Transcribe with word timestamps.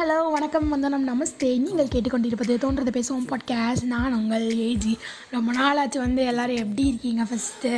Hello 0.00 0.18
வணக்கம். 0.34 0.68
வந்தனம் 0.72 1.04
நமஸ்தே. 1.08 1.48
நீங்கள் 1.64 1.88
கேட்டுக்கொண்டிருப்பது 1.92 2.52
தோன்றது 2.62 2.90
பேசுவோம் 2.96 3.26
பாட்காஸ்ட் 3.30 3.84
நான் 3.92 4.14
உங்கள் 4.18 4.44
ஏஜி 4.66 4.92
ரொம்ப 5.32 5.52
நாளாச்சு 5.56 5.98
வந்து 6.04 6.22
எல்லோரும் 6.30 6.60
எப்படி 6.62 6.84
இருக்கீங்க 6.90 7.22
ஃபஸ்ட்டு 7.30 7.72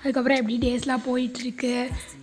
அதுக்கப்புறம் 0.00 0.38
எப்படி 0.40 0.56
டேஸ்லாம் 0.64 1.04
போயிட்டுருக்கு? 1.06 1.72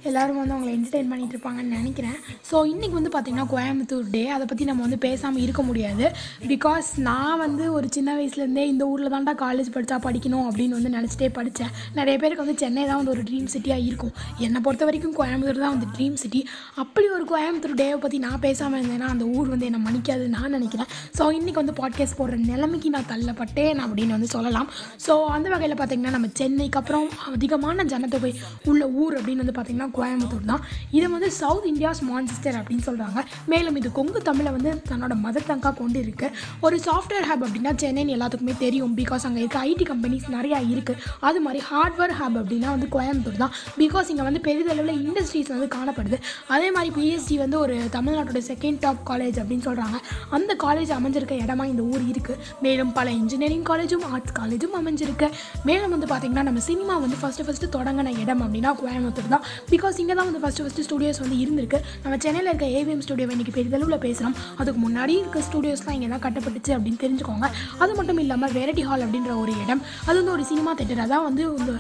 எல்லோரும் 0.08 0.40
வந்து 0.40 0.54
அவங்களை 0.56 0.72
என்டர்டெயின் 0.76 1.10
பண்ணிகிட்டு 1.12 1.36
இருப்பாங்கன்னு 1.36 1.78
நினைக்கிறேன். 1.80 2.18
ஸோ 2.50 2.60
இன்றைக்கி 2.74 2.96
வந்து 3.00 3.14
பார்த்திங்கன்னா 3.16 3.48
கோயம்புத்தூர் 3.54 4.12
டே 4.16 4.24
அதை 4.36 4.48
பற்றி 4.52 4.68
நம்ம 4.70 4.84
வந்து 4.86 5.00
பேசாமல் 5.08 5.44
இருக்க 5.46 5.64
முடியாது. 5.70 6.06
பிகாஸ் 6.52 6.90
நான் 7.10 7.42
வந்து 7.46 7.66
ஒரு 7.78 7.90
சின்ன 7.98 8.18
வயசுலேருந்தே 8.20 8.66
இந்த 8.74 8.86
ஊரில் 8.92 9.14
தான்டா 9.16 9.36
காலேஜ் 9.46 9.74
படித்தா 9.78 10.00
படிக்கணும் 10.08 10.46
அப்படின்னு 10.52 10.78
வந்து 10.80 10.94
நினச்சிட்டே 10.98 11.32
படித்தேன் 11.40 11.74
நிறைய 12.00 12.18
பேருக்கு 12.24 12.46
வந்து 12.46 12.58
சென்னை 12.66 12.86
தான் 12.92 13.02
வந்து 13.02 13.16
ஒரு 13.16 13.26
ட்ரீம் 13.32 13.50
சிட்டியாக 13.56 13.88
இருக்கும். 13.90 14.14
என்னை 14.48 14.62
பொறுத்த 14.68 14.90
வரைக்கும் 14.92 15.18
கோயம்புத்தூர் 15.22 15.64
தான் 15.66 15.76
வந்து 15.78 15.92
ட்ரீம் 15.98 16.22
சிட்டி 16.26 16.44
அப்படி 16.86 17.10
ஒரு 17.18 17.28
கோயம்புத்தூர் 17.34 17.78
டேவை 17.84 18.00
பற்றி 18.06 18.20
நான் 18.28 18.40
பேசாமல் 18.48 18.80
இருந்தேன்னா 18.82 19.10
அந்த 19.16 19.26
ஊர் 19.26 19.38
ஊர் 19.40 19.52
வந்து 19.54 19.68
என்னை 19.70 19.82
மன்னிக்காதுன்னு 19.88 20.36
நான் 20.38 20.56
நினைக்கிறேன். 20.58 20.90
ஸோ 21.18 21.24
இன்றைக்கி 21.40 21.60
வந்து 21.62 21.76
பாட்காஸ்ட் 21.82 22.18
போடுற 22.20 22.38
நிலைமைக்கு 22.52 22.90
நான் 22.96 23.10
தள்ளப்பட்டேன் 23.14 23.80
அப்படின்னு 23.86 24.16
வந்து 24.18 24.30
சொல்லலாம். 24.36 24.70
ஸோ 25.06 25.14
அந்த 25.36 25.48
வகையில் 25.54 25.78
பார்த்திங்கன்னா 25.82 26.14
நம்ம 26.18 26.30
சென்னைக்கு 26.42 26.80
அப்புறம் 26.82 27.08
அதிகமான 27.36 27.86
ஜனத்தொகை 27.94 28.32
உள்ள 28.72 28.84
ஊர் 29.02 29.16
அப்படின்னு 29.20 29.44
வந்து 29.44 29.56
பார்த்திங்கன்னா 29.58 29.90
கோயம்புத்தூர் 29.98 30.50
தான். 30.52 30.64
இதை 30.98 31.08
வந்து 31.16 31.30
சவுத் 31.42 31.68
இந்தியாஸ் 31.72 32.02
மான்செஸ்டர் 32.12 32.58
அப்படின்னு 32.60 32.86
சொல்கிறாங்க 32.90 33.20
மேலும் 33.54 33.78
இது 33.82 33.92
கொங்கு 34.00 34.22
தமிழை 34.30 34.52
வந்து 34.58 34.72
தன்னோட 34.92 35.14
மதர் 35.26 35.48
டங்காக 35.50 35.74
கொண்டு 35.82 36.00
இருக்கு. 36.06 36.28
ஒரு 36.66 36.78
சாஃப்ட்வேர் 36.88 37.28
ஹேப் 37.30 37.46
அப்படின்னா 37.48 37.74
சென்னைன்னு 37.84 38.16
எல்லாத்துக்குமே 38.18 38.56
தெரியும். 38.66 38.94
பிகாஸ் 39.02 39.26
அங்கே 39.30 39.42
இருக்க 39.44 39.60
ஐடி 39.72 39.86
கம்பெனிஸ் 39.92 40.28
நிறையா 40.38 40.60
இருக்குது 40.74 41.02
அது 41.30 41.40
மாதிரி 41.46 41.60
ஹார்ட்வேர் 41.70 42.16
ஹேப் 42.20 42.38
அப்படின்னா 42.42 42.70
வந்து 42.76 42.88
கோயம்புத்தூர் 42.96 43.42
தான். 43.44 43.54
பிகாஸ் 43.82 44.10
இங்கே 44.14 44.26
வந்து 44.28 44.42
பெரிதளவில் 44.48 45.02
இண்டஸ்ட்ரீஸ் 45.08 45.52
வந்து 45.56 45.68
காணப்படுது. 45.78 46.18
அதே 46.56 46.68
மாதிரி 46.76 46.92
பிஎஸ்டி 46.98 47.36
வந்து 47.44 47.58
ஒரு 47.66 47.76
தமிழ்நாட்டோட 47.98 48.42
செகண்ட் 48.52 48.80
டாப் 48.86 49.02
காலேஜ் 49.10 49.29
அப்படின்னு 49.42 49.66
சொல்கிறாங்க 49.68 49.98
அந்த 50.38 50.52
காலேஜ் 50.64 50.92
அமைஞ்சிருக்க 50.98 51.36
இடமா 51.44 51.66
இந்த 51.72 51.84
ஊர் 51.92 52.04
இருக்குது 52.12 52.38
மேலும் 52.66 52.92
பல 52.98 53.08
இன்ஜினியரிங் 53.22 53.66
காலேஜும் 53.70 54.06
ஆர்ட்ஸ் 54.12 54.36
காலேஜும் 54.40 54.76
அமைஞ்சிருக்கு. 54.80 55.28
மேலும் 55.70 55.94
வந்து 55.96 56.08
பார்த்திங்கன்னா 56.12 56.46
நம்ம 56.50 56.64
சினிமா 56.70 56.96
வந்து 57.04 57.18
ஃபஸ்ட்டு 57.22 57.46
ஃபஸ்ட்டு 57.48 57.72
தொடங்கின 57.76 58.14
இடம் 58.24 58.42
அப்படின்னா 58.46 58.74
கோயம்புத்தூர் 58.82 59.32
தான். 59.36 59.46
பிகாஸ் 59.74 60.00
இங்கே 60.04 60.16
தான் 60.20 60.28
வந்து 60.30 60.42
ஃபஸ்ட்டு 60.44 60.66
ஃபஸ்ட்டு 60.66 60.86
ஸ்டுடியோஸ் 60.88 61.22
வந்து 61.24 61.38
இருந்திருக்கு. 61.44 61.80
நம்ம 62.04 62.18
சென்னையில் 62.26 62.52
இருக்க 62.52 62.68
ஏவிஎம் 62.80 63.04
ஸ்டுடியோ 63.08 63.28
இன்றைக்கி 63.36 63.56
பெரிதளவில் 63.58 64.02
பேசுகிறோம் 64.06 64.36
அதுக்கு 64.62 64.80
முன்னாடி 64.86 65.14
இருக்க 65.22 65.44
ஸ்டுடியோஸ்லாம் 65.50 65.96
இங்கே 65.98 66.10
தான் 66.16 66.24
கட்டப்பட்டுச்சு 66.26 66.74
அப்படின்னு 66.78 67.02
தெரிஞ்சுக்கோங்க. 67.06 67.48
அது 67.84 67.92
மட்டும் 68.00 68.22
இல்லாமல் 68.24 68.54
வெரைட்டி 68.58 68.86
ஹால் 68.90 69.06
அப்படின்ற 69.08 69.34
ஒரு 69.44 69.54
இடம். 69.64 69.84
அது 70.08 70.18
வந்து 70.20 70.34
ஒரு 70.38 70.46
சினிமா 70.52 70.74
தேட்டர் 70.80 71.04
அதான் 71.06 71.26
வந்து 71.30 71.44
இந்த 71.60 71.74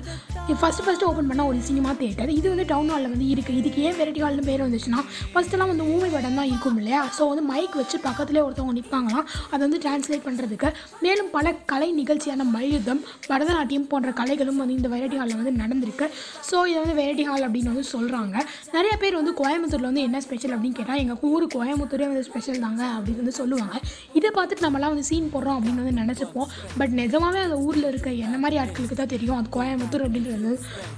ஃபஸ்ட்டு 0.62 0.84
ஃபஸ்ட்டு 0.86 1.08
ஓப்பன் 1.10 1.30
பண்ண 1.32 1.42
ஒரு 1.50 1.60
சினிமா 1.70 1.92
தேட்டர் 2.02 2.32
இது 2.38 2.48
வந்து 2.54 2.66
டவுன் 2.72 2.90
ஹாலில் 2.92 3.12
வந்து 3.14 3.28
இருக்குது 3.34 3.58
இதுக்கு 3.62 3.80
ஏன் 3.88 3.98
வெரைட்டி 4.00 4.22
ஹால்னு 4.24 4.46
பேர் 4.50 4.64
வந்துச்சுன்னா 4.66 5.02
ஃபஸ்ட்டெல்லாம் 5.34 5.72
வந்து 5.72 5.86
ஊமை 5.94 6.10
படம் 6.16 6.38
தான் 6.40 6.50
இருக்கும் 6.52 6.78
இல்லையா? 6.82 7.02
ஸோ 7.18 7.24
வந்து 7.32 7.39
மைக் 7.50 7.76
வச்சு 7.80 7.98
பக்கத்துலேயே 8.08 8.44
ஒருத்தவங்க 8.46 8.76
நிற்பாங்களாம் 8.80 9.26
அதை 9.52 9.62
வந்து 9.66 9.80
டிரான்ஸ்லேட் 9.86 10.26
பண்ணுறதுக்கு 10.28 10.70
மேலும் 11.06 11.30
பல 11.36 11.54
கலை 11.72 11.90
நிகழ்ச்சியான 12.00 12.48
மல்யுத்தம் 12.56 13.02
பரதநாட்டியம் 13.30 13.88
போன்ற 13.92 14.12
கலைகளும் 14.20 14.62
வந்து 14.64 14.78
இந்த 14.80 14.90
வெரைட்டி 14.96 15.20
ஹாலில் 15.22 15.40
வந்து 15.42 15.54
நடந்திருக்கு. 15.62 16.06
ஸோ 16.50 16.56
இதை 16.72 16.80
வந்து 16.84 16.98
வெரைட்டி 17.02 17.26
ஹால் 17.30 17.46
அப்படின்னு 17.48 17.72
வந்து 17.74 17.86
சொல்கிறாங்க 17.94 18.36
நிறைய 18.76 18.94
பேர் 19.04 19.20
வந்து 19.20 19.34
கோயம்புத்தூரில் 19.42 19.90
வந்து 19.90 20.06
என்ன 20.08 20.22
ஸ்பெஷல் 20.28 20.56
அப்படின்னு 20.56 20.80
கேட்டால் 20.80 21.02
எங்கள் 21.04 21.22
ஊர் 21.32 21.46
கோயம்புத்தூரே 21.58 22.08
வந்து 22.12 22.26
ஸ்பெஷல் 22.30 22.64
தாங்க 22.66 22.84
அப்படின்னு 22.98 23.24
வந்து 23.24 23.36
சொல்லுவாங்க. 23.42 23.76
இதை 24.20 24.32
பார்த்துட்டு 24.40 24.66
நம்மலாம் 24.68 24.94
வந்து 24.96 25.08
சீன் 25.12 25.32
போடுறோம் 25.36 25.60
அப்படின்னு 25.60 25.84
வந்து 25.84 26.00
நினச்சிப்போம். 26.02 26.50
பட் 26.82 26.96
நிஜமாவே 27.02 27.42
அந்த 27.48 27.60
ஊரில் 27.68 27.90
இருக்க 27.92 28.10
என்ன 28.26 28.38
மாதிரி 28.44 28.62
ஆட்களுக்கு 28.64 29.00
தான் 29.04 29.14
தெரியும்? 29.16 29.38
அது 29.40 29.56
கோயம்புத்தூர் 29.60 30.06
அப்படின்றது 30.08 30.52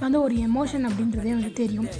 வந்து 0.04 0.18
ஒரு 0.26 0.36
எமோஷன் 0.48 0.88
அப்படின்றதே 0.90 1.32
வந்து 1.38 1.52
தெரியும். 1.62 1.90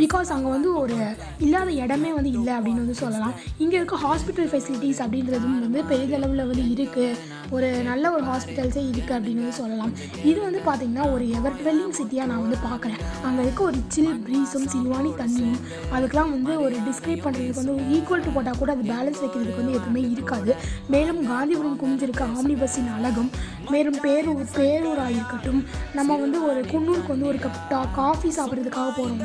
பிகாஸ் 0.00 0.28
அங்கே 0.34 0.50
வந்து 0.54 0.70
ஒரு 0.82 0.96
இல்லாத 1.44 1.70
இடமே 1.82 2.10
வந்து 2.16 2.30
இல்லை 2.38 2.52
அப்படின்னு 2.58 2.82
வந்து 2.84 2.98
சொல்லலாம். 3.02 3.34
இங்கே 3.64 3.76
இருக்க 3.80 3.96
ஹாஸ்பிட்டல் 4.06 4.50
ஃபெசிலிட்டிஸ் 4.52 5.00
அப்படின்றதும் 5.04 5.56
வந்து 5.66 5.82
பெரிதளவில் 5.92 6.42
வந்து 6.50 6.64
இருக்குது 6.74 7.30
ஒரு 7.56 7.68
நல்ல 7.88 8.04
ஒரு 8.16 8.24
ஹாஸ்பிட்டல்ஸே 8.28 8.82
இருக்குது 8.90 9.16
அப்படின்னு 9.16 9.42
வந்து 9.44 9.58
சொல்லலாம். 9.62 9.92
இது 10.30 10.38
வந்து 10.46 10.60
பார்த்திங்கன்னா 10.66 11.06
ஒரு 11.14 11.24
எவர் 11.38 11.56
டுவெல்லிங் 11.58 11.96
சிட்டியாக 11.98 12.28
நான் 12.30 12.42
வந்து 12.44 12.58
பார்க்குறேன் 12.68 13.00
அங்கே 13.28 13.42
இருக்க 13.46 13.62
ஒரு 13.70 13.78
சில் 13.94 14.12
ப்ரீஸும் 14.26 14.68
சில்வானி 14.74 15.10
தண்ணியும் 15.20 15.58
அதுக்கெலாம் 15.96 16.32
வந்து 16.36 16.52
ஒரு 16.64 16.76
டிஸ்கிரைப் 16.88 17.24
பண்ணுறதுக்கு 17.26 17.60
வந்து 17.60 17.74
ஒரு 17.76 17.84
ஈக்குவல் 17.96 18.24
டு 18.26 18.32
போட்டால் 18.36 18.60
கூட 18.62 18.70
அது 18.76 18.86
பேலன்ஸ் 18.92 19.20
வைக்கிறதுக்கு 19.24 19.60
வந்து 19.62 19.76
எதுவுமே 19.80 20.04
இருக்காது. 20.14 20.54
மேலும் 20.94 21.20
காந்திபுரம் 21.32 21.78
குமிஞ்சிருக்க 21.82 22.22
ஆம்னி 22.36 22.56
பஸ்ஸின் 22.62 22.90
அழகும். 22.96 23.30
மேலும் 23.72 23.98
பேரூர் 24.04 24.48
பேரூராக 24.58 25.10
இருக்கட்டும். 25.18 25.60
நம்ம 25.98 26.16
வந்து 26.24 26.38
ஒரு 26.48 26.62
குன்னூருக்கு 26.72 27.14
வந்து 27.14 27.28
ஒரு 27.32 27.38
கப் 27.44 27.60
டா 27.72 27.82
காஃபி 28.00 28.30
சாப்பிட்றதுக்காக 28.38 28.90
போகிறோம் 28.98 29.20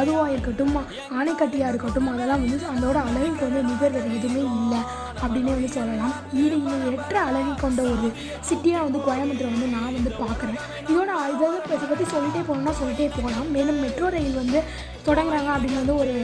அதுவாக 0.00 0.32
இருக்கட்டும் 0.34 0.74
ஆணைக்கட்டியாக 1.18 1.72
இருக்கட்டும் 1.72 2.08
அதெல்லாம் 2.14 2.42
வந்து 2.44 2.70
அதோட 2.74 2.96
அழகுக்கு 3.08 3.46
வந்து 3.48 3.62
நிகர் 3.70 3.94
வேறு 3.96 4.16
எதுவுமே 4.18 4.42
இல்லை 4.56 4.80
அப்படின்னு 5.22 5.52
வந்து 5.54 5.70
சொல்லலாம். 5.76 6.12
இது 6.40 6.58
எற்ற 6.90 7.16
அழகை 7.28 7.52
கொண்ட 7.62 7.80
ஒரு 7.92 8.08
சிட்டியாக 8.48 8.84
வந்து 8.86 9.00
கோயம்புத்தூரை 9.06 9.50
வந்து 9.54 9.70
நான் 9.76 9.96
வந்து 9.98 10.12
பார்க்குறேன். 10.20 10.60
இதோட 10.90 11.10
இதை 11.34 11.48
இதை 11.76 11.86
பற்றி 11.90 12.06
சொல்லிட்டே 12.12 12.42
போகணும்னா 12.48 12.74
சொல்லிட்டே 12.80 13.08
போகலாம். 13.16 13.48
மேலும் 13.56 13.80
மெட்ரோ 13.84 14.08
ரயில் 14.16 14.40
வந்து 14.42 14.60
தொடங்குறாங்க 15.08 15.50
அப்படின்னு 15.54 15.82
வந்து 15.82 15.96
ஒரு 16.02 16.14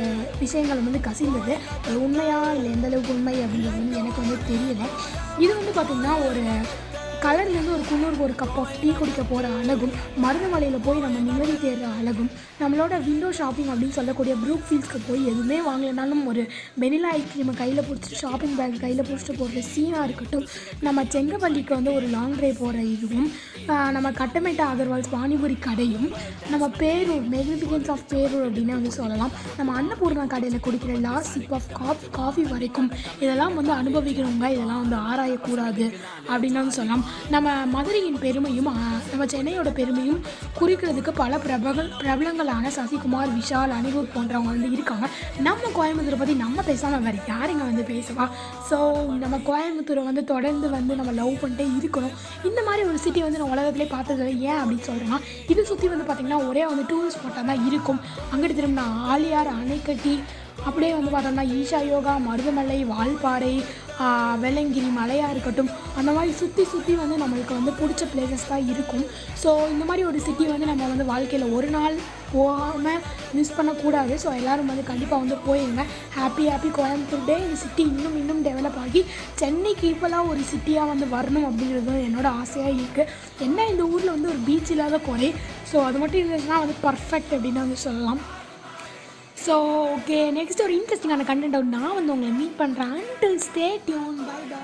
விஷயங்கள் 0.45 0.87
வந்து 0.87 1.01
கசிந்தது. 1.09 1.55
அது 1.85 1.97
உண்மையாக 2.07 2.55
இல்லை 2.59 2.71
எந்த 2.77 2.89
அளவுக்கு 2.91 3.15
உண்மை 3.17 3.37
அப்படின்றது 3.45 3.79
வந்து 3.83 4.01
எனக்கு 4.03 4.23
வந்து 4.25 4.39
தெரியல. 4.51 4.89
இது 5.45 5.53
வந்து 5.61 5.75
பார்த்திங்கன்னா 5.79 6.15
ஒரு 6.31 6.45
கலர்லேருந்து 7.25 7.75
ஒரு 7.75 7.85
குன்னூருக்கு 7.91 8.25
ஒரு 8.27 8.35
கப் 8.41 8.57
ஆஃப் 8.63 8.73
டீ 8.81 8.89
குடிக்க 8.99 9.23
போகிற 9.31 9.51
அழகும் 9.61 9.93
மருதமலையில் 10.25 10.83
போய் 10.87 10.99
நம்ம 11.05 11.21
நிம்மதி 11.29 11.55
தேடுற 11.63 11.87
அழகும் 12.01 12.29
நம்மளோட 12.61 12.95
விண்டோ 13.07 13.29
ஷாப்பிங் 13.39 13.71
அப்படின்னு 13.73 13.97
சொல்லக்கூடிய 13.99 14.35
ப்ரூக் 14.43 14.67
ஃபீல்ஸ்க்கு 14.67 14.99
போய் 15.07 15.23
எதுவுமே 15.31 15.59
வாங்கலைனாலும் 15.69 16.23
ஒரு 16.31 16.43
வெனிலா 16.83 17.11
ஐஸ்கிரீமை 17.19 17.55
கையில் 17.61 17.83
பிடிச்சிட்டு 17.89 18.21
ஷாப்பிங் 18.25 18.57
பேக் 18.59 18.77
கையில் 18.85 19.03
பிடிச்சிட்டு 19.09 19.37
போடுற 19.41 19.63
சீனாக 19.71 20.05
இருக்கட்டும். 20.09 20.45
நம்ம 20.87 21.05
செங்கப்பள்ளிக்கு 21.15 21.73
வந்து 21.79 21.93
ஒரு 21.99 22.09
லாங் 22.17 22.35
ட்ரைவ் 22.41 22.61
போகிற 22.63 22.83
இதுவும் 22.97 23.31
நம்ம 23.97 24.13
கட்டமைட்ட 24.21 24.63
அகர்வால்ஸ் 24.73 25.11
பானிபூரி 25.17 25.57
கடையும் 25.69 26.09
நம்ம 26.53 26.69
பேரூர் 26.83 27.25
மெக்னிஃபிகன்ஸ் 27.35 27.91
ஆஃப் 27.95 28.07
பேரூர் 28.13 28.47
அப்படின்னு 28.49 28.77
வந்து 28.79 28.93
சொல்லலாம். 28.99 29.35
நம்ம 29.59 29.71
அன்னபூர்ணா 29.81 30.27
கடையில் 30.35 30.65
குடிக்கிற 30.69 31.01
last 31.09 31.33
sip 31.37 31.57
of 31.59 31.71
coffee 31.81 32.09
coffee 32.21 32.45
வரைக்கும் 32.55 32.91
இதெல்லாம் 33.25 33.59
வந்து 33.61 33.75
அனுபவிக்கிறவங்க 33.81 34.49
இதெல்லாம் 34.57 34.83
வந்து 34.85 35.01
ஆராயக்கூடாது 35.11 35.87
அப்படின்னு 36.33 36.79
சொல்லலாம். 36.79 37.05
நம்ம 37.35 37.49
மதுரையின் 37.75 38.19
பெருமையும் 38.25 38.71
நம்ம 39.11 39.25
சென்னையோட 39.35 39.71
பெருமையும் 39.79 40.21
குறிக்கிறதுக்கு 40.59 41.13
பல 41.23 41.39
பிரபல 41.45 41.85
பிரபலங்களான 42.03 42.71
சசிகுமார் 42.77 43.33
விஷால் 43.39 43.75
அனிருத் 43.79 44.13
போன்றவங்க 44.15 44.51
வந்து 44.55 44.71
இருக்காங்க. 44.77 45.07
நம்ம 45.49 45.71
கோயம்புத்தூரை 45.79 46.19
பற்றி 46.21 46.35
நம்ம 46.45 46.63
பேசாமல் 46.69 47.05
வேறு 47.07 47.21
யாருங்க 47.33 47.63
வந்து 47.71 47.85
பேசுவா? 47.93 48.27
ஸோ 48.71 48.79
நம்ம 49.23 49.41
கோயம்புத்தூரை 49.51 50.05
வந்து 50.11 50.25
தொடர்ந்து 50.33 50.71
வந்து 50.77 50.99
நம்ம 51.01 51.15
லவ் 51.21 51.41
பண்ணிட்டே 51.43 51.67
இருக்கணும். 51.81 52.15
இந்த 52.51 52.61
மாதிரி 52.69 52.85
ஒரு 52.91 53.01
சிட்டி 53.07 53.23
வந்து 53.27 53.41
நான் 53.43 53.53
உலகத்துலேயே 53.57 53.91
பார்த்தது 53.97 54.31
ஏன் 54.51 54.61
அப்படின்னு 54.63 54.89
சொல்கிறேன்னா 54.91 55.21
இது 55.55 55.65
சுற்றி 55.73 55.89
வந்து 55.95 56.09
பார்த்திங்கன்னா 56.09 56.41
ஒரே 56.51 56.65
வந்து 56.71 56.87
டூரிஸ்ட் 56.93 57.19
ஸ்பாட்டாக 57.19 57.47
தான் 57.51 57.67
இருக்கும். 57.71 58.01
அங்கிட்டு 58.33 58.59
திரும்பினா 58.61 58.87
ஆலியார் 59.15 59.53
அணைக்கட்டி 59.61 60.15
அப்படியே 60.69 60.93
வந்து 60.99 61.13
பார்த்தோம்னா 61.15 61.47
ஈஷா 61.61 61.81
யோகா 61.93 62.15
மருதமலை 62.29 62.79
வால்பாறை 62.93 63.55
வெள்ளங்கிரி 64.43 64.89
மலையாக 64.99 65.33
இருக்கட்டும் 65.33 65.69
அந்த 65.99 66.11
மாதிரி 66.15 66.33
சுற்றி 66.39 66.63
சுற்றி 66.71 66.95
வந்து 67.01 67.17
நம்மளுக்கு 67.21 67.53
வந்து 67.59 67.73
பிடிச்ச 67.81 68.03
பிளேசஸ் 68.13 68.49
தான் 68.53 68.65
இருக்கும். 68.73 69.05
ஸோ 69.43 69.51
இந்த 69.75 69.85
மாதிரி 69.89 70.03
ஒரு 70.11 70.21
சிட்டி 70.27 70.45
வந்து 70.53 70.69
நம்ம 70.71 70.89
வந்து 70.93 71.07
வாழ்க்கையில் 71.11 71.55
ஒரு 71.57 71.69
நாள் 71.77 71.97
போகாமல் 72.33 73.05
மிஸ் 73.37 73.55
பண்ணக்கூடாது. 73.59 74.15
ஸோ 74.23 74.29
எல்லோரும் 74.41 74.71
வந்து 74.73 74.85
கண்டிப்பாக 74.91 75.23
வந்து 75.25 75.37
போயிருங்க. 75.47 75.85
ஹாப்பி 76.19 76.47
ஹாப்பி 76.53 76.71
கோயம்புத்தூர் 76.79 77.27
டே 77.31 77.37
இந்த 77.47 77.59
சிட்டி 77.65 77.85
இன்னும் 77.95 78.19
இன்னும் 78.23 78.45
டெவலப் 78.49 78.81
ஆகி 78.85 79.03
சென்னைக்கு 79.43 79.87
ஈக்குவலாக 79.91 80.31
ஒரு 80.33 80.43
சிட்டியாக 80.53 80.93
வந்து 80.93 81.09
வரணும் 81.17 81.49
அப்படிங்கிறது 81.51 82.07
என்னோட 82.09 82.31
ஆசையாக 82.43 82.79
இருக்குது 82.79 83.11
என்ன 83.49 83.69
இந்த 83.75 83.85
ஊரில் 83.93 84.15
வந்து 84.17 84.33
ஒரு 84.35 84.43
பீச் 84.49 84.73
இல்லாத 84.77 84.99
குறை? 85.11 85.31
ஸோ 85.73 85.77
அது 85.89 86.01
மட்டும் 86.03 86.23
இருந்துச்சுன்னா 86.23 86.59
வந்து 86.65 86.79
பர்ஃபெக்ட் 86.87 87.35
அப்படின்னு 87.37 87.65
வந்து 87.67 87.79
சொல்லலாம். 87.89 88.23
ஸோ 89.47 89.55
ஓகே 89.89 90.19
நெக்ஸ்ட் 90.31 90.63
ஒரு 90.63 90.75
இன்ட்ரெஸ்டிங்கான 90.75 91.27
கண்டென்ட் 91.27 91.75
நான் 91.75 91.95
வந்து 91.95 92.13
உங்களை 92.13 92.33
மீட் 92.33 92.59
பண்ணுறேன் 92.59 92.95
until 92.95 93.39
stay 93.41 93.67
tuned 93.85 94.19
bye 94.23 94.41
bye 94.51 94.61